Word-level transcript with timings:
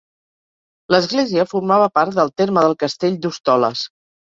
L'església 0.95 1.47
formava 1.53 1.91
part 2.01 2.19
del 2.19 2.35
terme 2.43 2.67
del 2.67 2.77
castell 2.87 3.23
d'Hostoles. 3.25 3.91